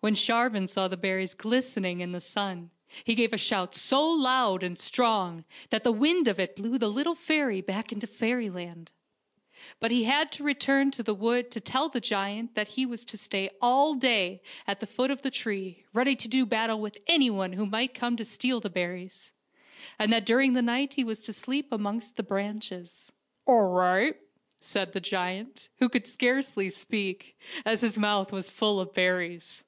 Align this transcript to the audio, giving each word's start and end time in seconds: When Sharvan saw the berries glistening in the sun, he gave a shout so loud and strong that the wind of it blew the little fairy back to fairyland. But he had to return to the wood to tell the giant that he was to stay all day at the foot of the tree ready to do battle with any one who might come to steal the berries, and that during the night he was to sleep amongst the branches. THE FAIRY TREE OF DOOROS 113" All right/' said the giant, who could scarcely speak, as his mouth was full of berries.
When 0.00 0.14
Sharvan 0.14 0.68
saw 0.68 0.86
the 0.86 0.96
berries 0.96 1.34
glistening 1.34 1.98
in 1.98 2.12
the 2.12 2.20
sun, 2.20 2.70
he 3.02 3.16
gave 3.16 3.32
a 3.32 3.36
shout 3.36 3.74
so 3.74 4.08
loud 4.08 4.62
and 4.62 4.78
strong 4.78 5.44
that 5.70 5.82
the 5.82 5.90
wind 5.90 6.28
of 6.28 6.38
it 6.38 6.54
blew 6.54 6.78
the 6.78 6.86
little 6.86 7.16
fairy 7.16 7.60
back 7.60 7.88
to 7.88 8.06
fairyland. 8.06 8.92
But 9.80 9.90
he 9.90 10.04
had 10.04 10.30
to 10.30 10.44
return 10.44 10.92
to 10.92 11.02
the 11.02 11.12
wood 11.12 11.50
to 11.50 11.60
tell 11.60 11.88
the 11.88 12.00
giant 12.00 12.54
that 12.54 12.68
he 12.68 12.86
was 12.86 13.04
to 13.04 13.16
stay 13.18 13.50
all 13.60 13.96
day 13.96 14.40
at 14.64 14.78
the 14.78 14.86
foot 14.86 15.10
of 15.10 15.22
the 15.22 15.30
tree 15.32 15.84
ready 15.92 16.14
to 16.14 16.28
do 16.28 16.46
battle 16.46 16.80
with 16.80 16.98
any 17.08 17.28
one 17.28 17.54
who 17.54 17.66
might 17.66 17.92
come 17.92 18.16
to 18.16 18.24
steal 18.24 18.60
the 18.60 18.70
berries, 18.70 19.32
and 19.98 20.12
that 20.12 20.24
during 20.24 20.52
the 20.52 20.62
night 20.62 20.94
he 20.94 21.02
was 21.02 21.24
to 21.24 21.32
sleep 21.32 21.72
amongst 21.72 22.14
the 22.14 22.22
branches. 22.22 23.10
THE 23.44 23.50
FAIRY 23.50 23.58
TREE 23.58 23.58
OF 23.58 23.72
DOOROS 23.72 23.78
113" 24.06 24.06
All 24.06 24.06
right/' 24.06 24.18
said 24.64 24.92
the 24.92 25.00
giant, 25.00 25.68
who 25.80 25.88
could 25.88 26.06
scarcely 26.06 26.70
speak, 26.70 27.36
as 27.64 27.80
his 27.80 27.98
mouth 27.98 28.30
was 28.30 28.48
full 28.48 28.78
of 28.78 28.94
berries. 28.94 29.64